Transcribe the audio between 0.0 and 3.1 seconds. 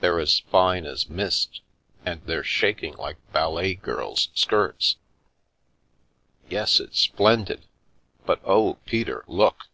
They're as fine as mist, and they're shaking